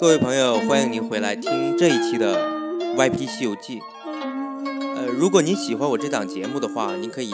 [0.00, 2.48] 各位朋友，欢迎您回来听这一期的
[2.96, 3.78] 《YP 西游记》。
[4.96, 7.30] 呃，如果您喜欢我这档节目的话，您可以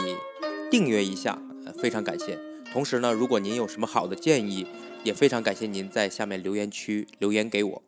[0.69, 1.41] 订阅一下，
[1.79, 2.37] 非常感谢。
[2.73, 4.67] 同时呢，如果您有什么好的建议，
[5.05, 7.83] 也非常感谢您在下面留言区留言给我。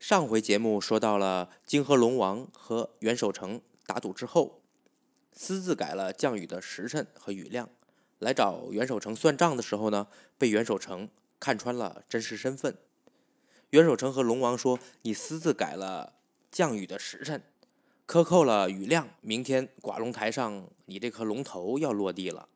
[0.00, 4.62] 上回节目说到了泾河龙王和袁守诚打赌之后，
[5.32, 7.68] 私自改了降雨的时辰和雨量，
[8.18, 11.08] 来找袁守诚算账的时候呢，被袁守诚
[11.38, 12.76] 看穿了真实身份。
[13.70, 16.14] 袁守诚和龙王说：“你私自改了
[16.50, 17.40] 降雨的时辰，
[18.04, 22.48] 克扣了雨量，明天寡龙台上你这颗龙头要落地了。”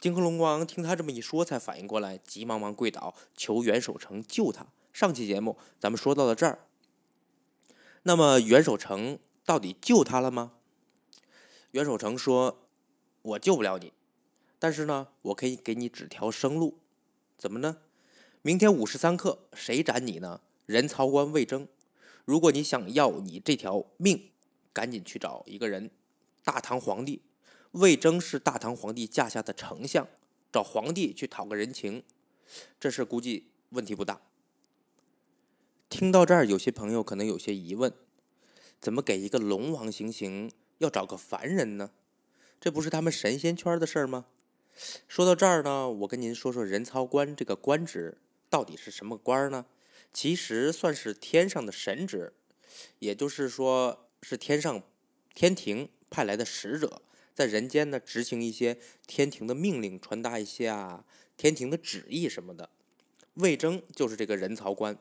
[0.00, 4.66] 金河龙王听他这么一说，才反应过来，急忙忙跪倒，求袁守诚救他。
[4.94, 6.60] 上期节目咱们说到了这儿，
[8.04, 10.52] 那么袁守诚到底救他了吗？
[11.72, 12.66] 袁守诚说
[13.20, 13.92] ：“我救不了你，
[14.58, 16.78] 但是呢，我可以给你指条生路。
[17.36, 17.76] 怎么呢？”
[18.44, 20.40] 明天午时三刻，谁斩你呢？
[20.66, 21.68] 人曹官魏征。
[22.24, 24.30] 如果你想要你这条命，
[24.72, 25.92] 赶紧去找一个人，
[26.42, 27.22] 大唐皇帝
[27.70, 30.08] 魏征是大唐皇帝驾下的丞相，
[30.50, 32.02] 找皇帝去讨个人情，
[32.80, 34.20] 这事估计问题不大。
[35.88, 37.92] 听到这儿，有些朋友可能有些疑问：
[38.80, 41.92] 怎么给一个龙王行刑，要找个凡人呢？
[42.60, 44.26] 这不是他们神仙圈的事儿吗？
[45.06, 48.18] 说到这儿呢，我跟您说说人曹官这个官职。
[48.52, 49.64] 到底是什么官呢？
[50.12, 52.34] 其实算是天上的神职，
[52.98, 54.82] 也就是说是天上
[55.32, 57.00] 天庭派来的使者，
[57.32, 61.06] 在人间呢执行一些天庭的命令，传达一些啊
[61.38, 62.68] 天庭的旨意什么的。
[63.36, 64.98] 魏征就是这个人曹官。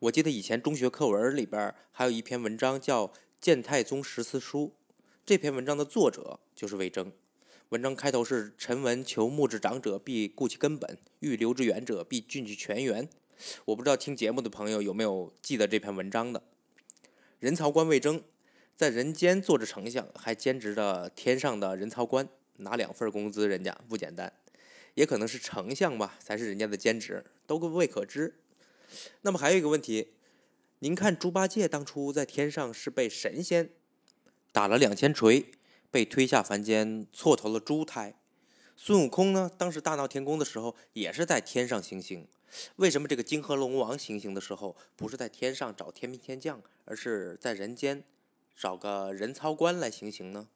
[0.00, 3.06] 我记得以前中学课文里边还有一篇文章叫
[3.40, 4.74] 《建太宗十四书》，
[5.24, 7.12] 这篇文章的作者就是魏征。
[7.72, 13.08] 文章开头是“臣闻求木之长者，必固其根本；欲留之远者，必浚其泉源。”
[13.64, 16.42] 我不知道听节目的朋友有没有记得这篇文章的。
[17.40, 18.22] 人曹官魏征
[18.76, 22.28] 在人间做着丞相，还兼职着天上的人曹官，
[22.58, 24.30] 拿两份工资，人家不简单。
[24.92, 28.34] 也可能是丞相吧，才是人家的兼职，都未可知。
[29.22, 30.08] 那么还有一个问题，
[30.80, 33.70] 您看猪八戒当初在天上是被神仙
[34.52, 35.46] 打了两千锤。
[35.92, 38.18] 被推下凡间，错投了猪胎。
[38.74, 39.50] 孙悟空呢？
[39.58, 42.26] 当时大闹天宫的时候，也是在天上行刑。
[42.76, 48.02] 为什么这个泾河龙王行刑的时候，不是在天上找天兵天将，而是在人间
[48.56, 50.48] 找个人操官来行刑呢？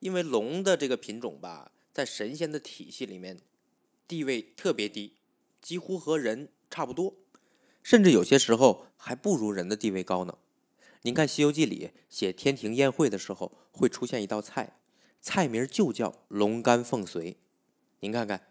[0.00, 3.38] 因为龙的这个品种吧，在神仙的体系里面，
[4.08, 5.16] 地位特别低，
[5.60, 7.14] 几乎和人差不多，
[7.82, 10.38] 甚至有些时候还不如人的地位高呢。
[11.02, 14.78] 您看《西游记》里写天庭宴会的时候，会出现一道菜，
[15.20, 17.36] 菜名就叫龙肝凤髓。
[18.00, 18.48] 您看看，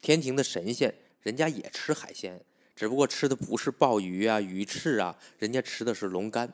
[0.00, 6.52] 天庭的神仙，人家也吃海鲜，只不过吃的不是鲍鱼啊、鱼翅啊，人家吃的是龙肝。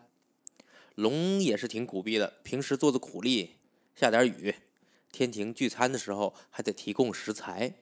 [0.95, 3.57] 龙也是挺苦逼的，平时做的苦力，
[3.95, 4.55] 下点雨。
[5.11, 7.75] 天庭聚餐的时候还得提供食材，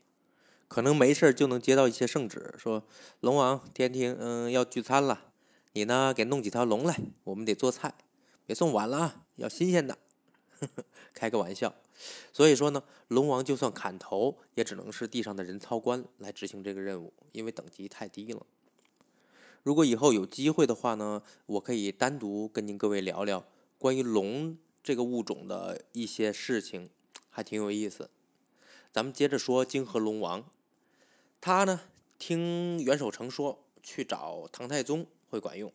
[0.67, 2.85] 可能没事就能接到一些圣旨，说
[3.21, 5.30] 龙王天庭嗯要聚餐了。
[5.73, 6.13] 你呢？
[6.13, 7.95] 给弄几条龙来，我们得做菜，
[8.45, 9.97] 别送晚了啊，要新鲜的。
[11.15, 11.73] 开个玩笑。
[12.33, 18.45] 所以说呢，龙王就算砍头，也只能是地上的人操官来执行这个任务，因为等级太低了。
[19.63, 23.45] 如果以后有机会的话呢，我可以单独跟您各位聊聊
[23.79, 26.91] 关于龙这个物种的一些事情，
[27.29, 28.11] 还挺有意思。
[28.91, 30.45] 咱们接着说泾河龙王，
[31.41, 31.83] 他呢
[32.19, 35.07] 听袁守诚说去找唐太宗。
[35.31, 35.73] 会管用，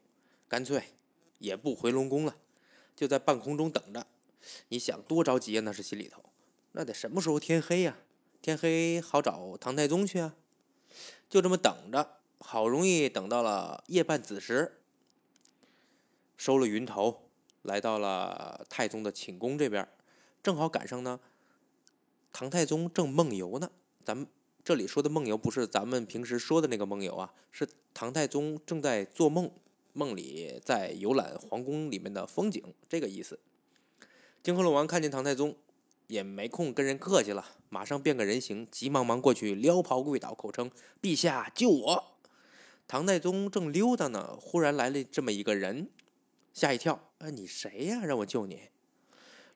[0.49, 0.83] 干脆
[1.39, 2.35] 也不回龙宫了，
[2.95, 4.05] 就在半空中等着。
[4.67, 5.61] 你想多着急啊？
[5.61, 6.21] 那是心里头，
[6.73, 7.97] 那得什么时候天黑呀？
[8.41, 10.35] 天黑好找唐太宗去啊。
[11.29, 14.81] 就这么等着，好容易等到了夜半子时，
[16.37, 17.29] 收了云头，
[17.61, 19.87] 来到了太宗的寝宫这边，
[20.43, 21.19] 正好赶上呢。
[22.31, 23.71] 唐太宗正梦游呢，
[24.03, 24.27] 咱们。
[24.65, 29.51] 这里说的梦游不是咱们平时说的那个梦游啊，是唐太宗正在做梦，
[29.93, 33.39] 梦里在游览皇宫里面的风景，这个意思。
[34.41, 35.55] 泾河龙王看见唐太宗，
[36.07, 42.03] 也没空跟人客气了，马上变个人形，急忙忙过去撩袍跪倒，口称：“陛下救我！”
[42.89, 45.91] 唐太宗正溜达呢，忽然来了这么一个人，
[46.55, 48.03] 吓一跳：“啊，你谁呀？
[48.03, 48.69] 让我救你？”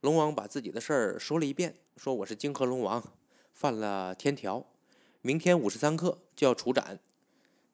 [0.01, 3.03] 龙王把自己的事儿说了一遍，说：“我是泾河龙王，
[3.51, 4.67] 犯了天条。”
[5.21, 6.99] 明天午时三刻就要处斩，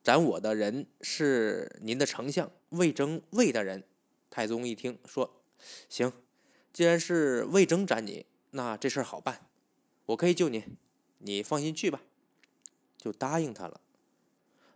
[0.03, 3.83] 斩我的人是您的丞相魏征魏大人。
[4.31, 5.43] 太宗一听说，
[5.87, 6.11] 行，
[6.73, 9.47] 既然是魏征斩你，那这事儿好办，
[10.07, 10.63] 我可以救你，
[11.19, 12.01] 你放心去吧，
[12.97, 13.79] 就答应他了。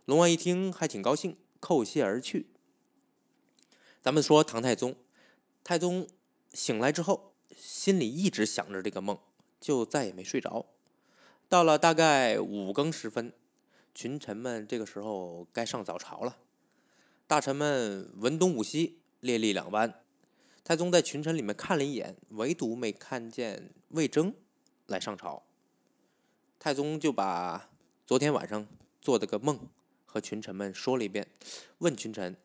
[0.04, 2.46] 龙王一听还挺高兴，叩谢而去。
[4.00, 4.94] 咱们说唐太宗，
[5.64, 6.06] 太宗
[6.52, 9.18] 醒来之后，心里一直想着这个梦，
[9.60, 10.66] 就再也没睡着。
[11.50, 13.32] 到了大概五更时分，
[13.92, 16.36] 群臣们这个时候该上早朝了。
[17.26, 20.04] 大臣们文东武西，列立两班。
[20.62, 24.32] 太宗在群臣里面看了一眼，唯独没看见魏征
[24.86, 25.42] 来上朝。
[26.60, 27.68] 太宗就把
[28.06, 28.64] 昨天晚上
[29.02, 29.58] 做的个梦
[30.06, 31.26] 和群臣们说了一遍，
[31.78, 32.36] 问群臣。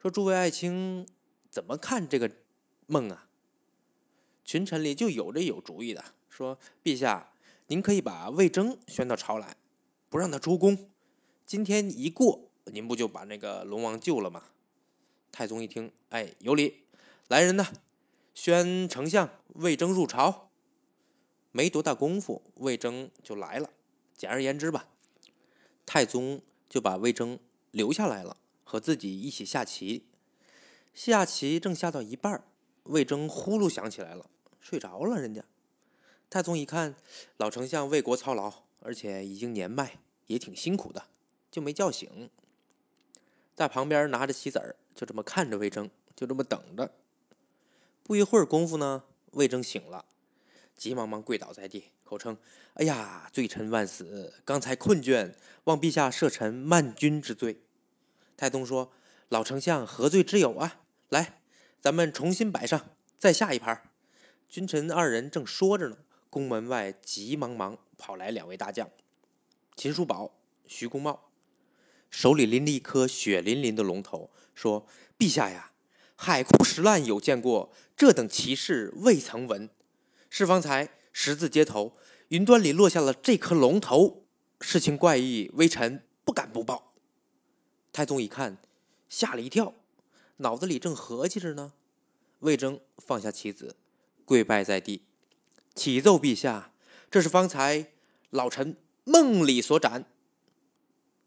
[0.00, 1.06] 说诸位爱卿
[1.50, 2.30] 怎么看这个
[2.86, 3.28] 梦啊？
[4.42, 7.33] 群臣里就有着有主意的，说陛下，
[7.68, 9.56] 您可以把魏征宣到朝来，
[10.10, 10.90] 不让他出宫。
[11.46, 14.44] 今天一过，您不就把那个龙王救了吗？
[15.32, 16.84] 太宗一听，哎，有理，
[17.28, 17.72] 来人呐，
[18.34, 20.50] 宣丞相魏征入朝。
[21.52, 23.70] 没多大功夫，魏征就来了。
[24.14, 24.88] 简而言之吧，
[25.86, 27.38] 太宗就把魏征
[27.70, 28.36] 留下来了。
[28.62, 30.06] 和自己一起下棋，
[30.92, 32.44] 下棋正下到一半
[32.84, 34.28] 魏征呼噜响起来了，
[34.58, 35.20] 睡着了。
[35.20, 35.44] 人家
[36.30, 36.96] 太宗一看，
[37.36, 41.04] 老丞相为国操劳，而且已经年迈，也挺辛苦的，
[41.50, 42.28] 就没叫醒。
[43.54, 46.90] 在旁边拿着棋子儿，就这么看着魏征，就这么等着。
[48.02, 50.04] 不一会儿功夫呢，魏征醒了，
[50.76, 52.36] 急忙忙跪倒在地，口称
[52.74, 55.34] ：“哎呀，罪臣万死，刚才困倦，
[55.64, 57.60] 望陛下赦臣慢君之罪。”
[58.36, 58.90] 太宗说
[59.30, 60.80] ：“老丞相何罪之有啊？
[61.08, 61.40] 来，
[61.80, 63.90] 咱们重新摆上，再下一盘。”
[64.50, 65.98] 君臣二人正说着呢，
[66.34, 68.90] 宫门外急忙忙跑来两位大将：
[69.76, 70.34] 秦叔宝、
[70.66, 71.30] 徐公茂，
[72.10, 74.84] 手里拎着一颗血淋淋的龙头，说
[75.16, 75.70] ：“陛下呀，
[76.16, 79.70] 海枯石烂有见过，这等奇事未曾闻。
[80.28, 81.96] 是方才十字街头，
[82.30, 84.24] 云端里落下了这颗龙头，
[84.60, 86.94] 事情怪异，微臣不敢不报。”
[87.94, 88.58] 太宗一看，
[89.08, 89.72] 吓了一跳，
[90.38, 91.74] 脑子里正合计着呢。
[92.40, 93.76] 魏征放下棋子，
[94.24, 95.02] 跪拜在地，
[95.74, 96.72] 启奏陛下，
[97.10, 97.92] 这是方才
[98.30, 100.04] 老臣梦里所斩。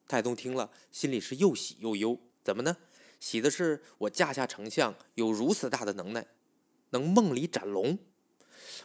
[0.07, 2.19] 太宗听了，心里是又喜又忧。
[2.43, 2.77] 怎么呢？
[3.19, 6.27] 喜的是我驾下丞相有如此大的能耐，
[6.91, 7.99] 能梦里斩龙。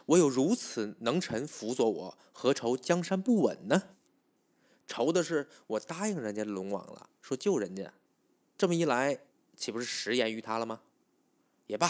[0.07, 3.83] 我有如此能臣辅佐我，何愁江山不稳呢？
[4.85, 7.93] 愁的是我答应人家龙王了，说救人家，
[8.57, 9.19] 这么一来，
[9.55, 10.81] 岂不是食言于他了吗？
[11.67, 11.89] 也罢，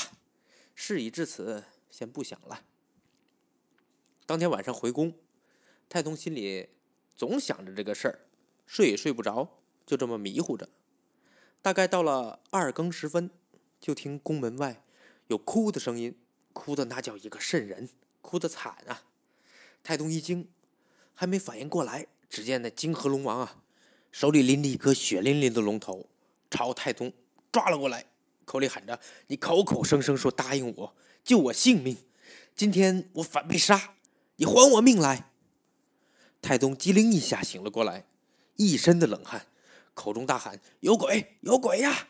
[0.76, 2.62] 事已至此，先不想了。
[4.26, 5.14] 当天晚上回宫，
[5.90, 6.70] 太宗心里
[7.16, 8.20] 总想着这个事儿，
[8.66, 10.70] 睡也睡不着，就这么迷糊着。
[11.62, 13.30] 大概到了二更时分，
[13.82, 14.84] 就听宫门外
[15.28, 16.18] 有哭的声音，
[16.54, 17.90] 哭的那叫一个瘆人，
[18.22, 19.04] 哭的惨啊！
[19.84, 20.50] 太宗一惊，
[21.14, 22.08] 还没反应过来。
[22.30, 23.62] 只见那泾河龙王啊，
[24.12, 26.10] 手里拎着一颗血淋淋的龙头，
[26.50, 27.14] 朝太宗
[27.52, 28.06] 抓了过来，
[28.46, 31.98] 口里喊着：“你口口声声说答应我救我性命，
[32.56, 33.96] 今天我反被杀，
[34.36, 35.32] 你还我命来！”
[36.42, 38.06] 太宗机灵一下醒了过来，
[38.56, 39.48] 一身的冷汗，
[39.94, 42.10] 口中大喊：“有鬼，有鬼呀！”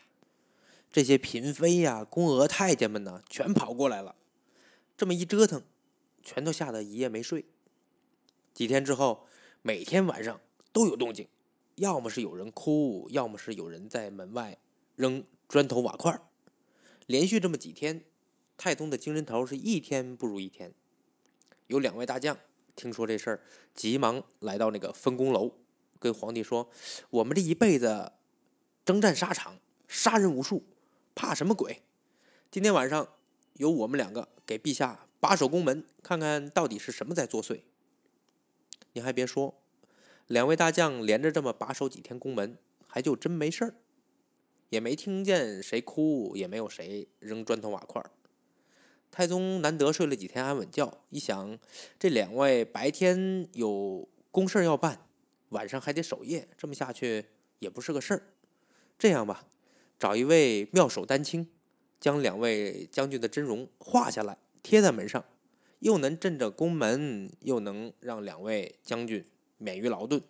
[0.92, 4.16] 这些嫔妃呀、宫娥太监们呢，全跑过来了。
[4.96, 5.62] 这么一折腾，
[6.22, 7.44] 全都吓得一夜没睡。
[8.52, 9.26] 几天之后。
[9.66, 10.42] 每天晚上
[10.74, 11.26] 都有动静，
[11.76, 14.58] 要么是有人哭，要么是有人在门外
[14.94, 16.20] 扔砖头瓦块
[17.06, 18.04] 连续这么几天，
[18.58, 20.74] 太宗的精神头是一天不如一天。
[21.66, 22.36] 有两位大将
[22.76, 23.40] 听说这事儿，
[23.74, 25.52] 急忙来到那个分宫楼，
[25.98, 26.68] 跟皇帝说
[27.10, 28.12] ：“我们这一辈子
[28.84, 30.64] 征战沙场，杀人无数，
[31.14, 31.82] 怕什么鬼？
[32.50, 33.08] 今天晚上
[33.54, 37.62] 由我们两个给陛下把守宫门，看看到底是什么在作祟。”
[38.92, 39.60] 你还别说，
[40.26, 43.74] 两位大将连着这么把守几天宫门，还就真没事儿，
[44.68, 48.04] 也没听见谁哭，也没有谁扔砖头瓦块。
[49.14, 51.56] 太宗难得睡了几天安稳觉，一想
[52.00, 55.06] 这两位白天有公事要办，
[55.50, 57.26] 晚上还得守夜，这么下去
[57.60, 58.22] 也不是个事儿。
[58.98, 59.46] 这样吧，
[60.00, 61.48] 找一位妙手丹青，
[62.00, 65.24] 将两位将军的真容画下来，贴在门上。
[65.78, 69.24] 又能镇着宫门，又能让两位将军
[69.58, 70.20] 免于劳顿。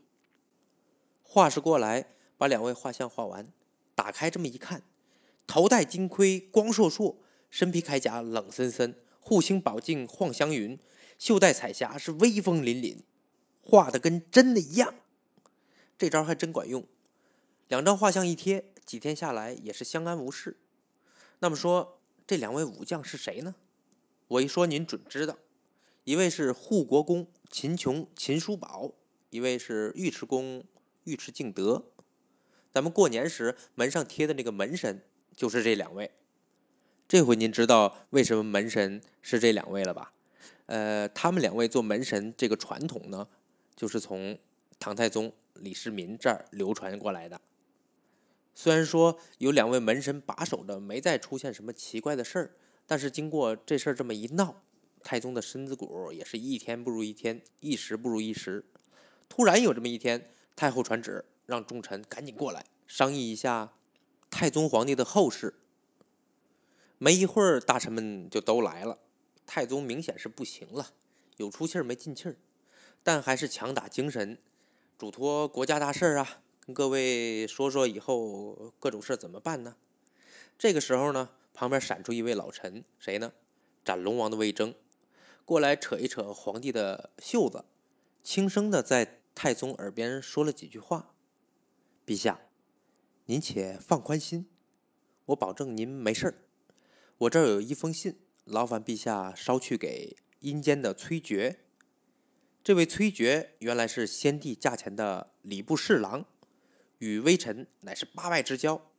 [1.22, 3.50] 画师过来，把两位画像画完，
[3.94, 4.82] 打开这么一看，
[5.46, 7.14] 头戴金盔光烁烁，
[7.54, 10.76] 身披铠甲冷森森，护星宝镜晃祥云，
[11.20, 13.02] 袖带彩霞是威风凛凛，
[13.62, 14.92] 画的跟真的一样。
[15.96, 16.84] 这招还真管用，
[17.68, 20.56] 两张画像一贴，几天下来也是相安无事。
[21.38, 23.54] 那么说，这两位武将是谁呢？
[24.26, 25.38] 我一说，您准知道。
[26.02, 28.90] 一位是护国公秦琼、秦叔宝，
[29.30, 30.64] 一位是尉迟恭、
[31.04, 31.84] 尉迟敬德。
[32.72, 35.04] 咱们过年时门上贴的那个门神
[35.36, 36.10] 就是这两位。
[37.06, 40.12] 这回您知道为什么门神是这两位了吧？
[40.66, 43.28] 呃，他们两位做门神这个传统呢，
[43.76, 44.38] 就是从
[44.78, 47.40] 唐太宗李世民这儿流传过来的。
[48.54, 52.50] 虽然说有两位门神把守着，没再出现什么奇怪的事儿，
[52.86, 54.62] 但是经过这事儿这么一闹，
[55.02, 58.64] 太宗的身子骨也是一天不如一天，一时不如一时。
[59.28, 61.24] 突然有这么一天，太后传旨。
[61.46, 63.74] 让众臣赶紧过来商议一下
[64.30, 65.52] 太宗皇帝的后事。
[67.04, 68.98] 没一会儿，大臣们就都来了。
[69.44, 70.94] 太宗明显是不行了，
[71.36, 72.36] 有出气没进气儿，
[73.02, 74.38] 但还是强打精神，
[74.96, 79.76] 嘱托国家大事啊，跟各位说说以后各种事怎么办呢？
[80.56, 83.34] 这个时候呢，旁边闪出一位老臣，谁呢？
[83.84, 84.74] 斩龙王的魏征，
[85.44, 87.66] 过来扯一扯皇帝的袖子，
[88.22, 91.12] 轻声的在太宗耳边说了几句话。
[92.06, 92.40] 陛下，
[93.26, 94.48] 您且放宽心，
[95.26, 96.34] 我保证您没事儿。
[97.18, 101.56] 我这儿有一封信，劳烦陛下捎去给阴间的崔珏。
[102.62, 106.24] 这位崔珏原来是先帝驾前的礼部侍郎，
[106.98, 108.90] 与微臣乃是八拜之交，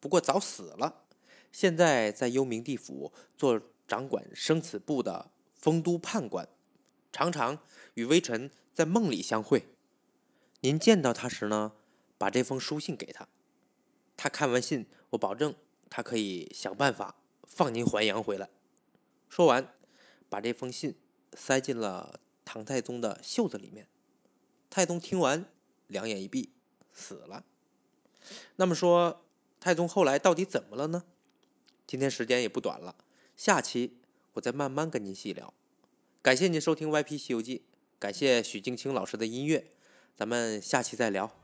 [0.00, 1.04] 不过早死了。
[1.52, 6.48] 现在在幽冥地府做掌管生死簿的丰都判官，
[7.12, 7.58] 常常
[7.94, 9.66] 与微臣在梦里相会。
[10.60, 11.72] 您见到他时呢？
[12.18, 13.28] 把这封书信给他，
[14.16, 15.54] 他看完信，我保证
[15.90, 17.16] 他可以想办法
[17.54, 18.48] 放您还阳回来。
[19.28, 19.74] 说完，
[20.30, 20.96] 把这封信
[21.34, 23.86] 塞进了唐太宗的袖子里面。
[24.70, 25.44] 太宗听完，
[25.86, 26.50] 两眼一闭，
[26.94, 27.44] 死了。
[28.56, 29.26] 那么说，
[29.60, 31.04] 太宗后来到底怎么了呢？
[31.86, 32.96] 今天时间也不短了，
[33.36, 33.98] 下期
[34.32, 35.52] 我再慢慢跟您细聊。
[36.22, 37.58] 感谢您收听《Y P 西游记》，
[37.98, 39.66] 感谢许静清老师的音乐，
[40.16, 41.41] 咱们下期再聊。